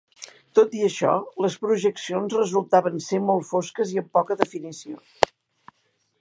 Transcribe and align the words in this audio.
Tot 0.59 0.71
i 0.77 0.79
això, 0.85 1.11
les 1.45 1.57
projeccions 1.65 2.35
resultaven 2.37 2.97
ser 3.09 3.21
molt 3.27 3.47
fosques 3.51 3.93
i 3.97 4.01
amb 4.03 4.11
poca 4.19 4.39
definició. 4.41 4.99